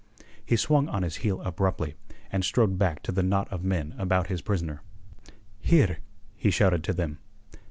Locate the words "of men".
3.53-3.93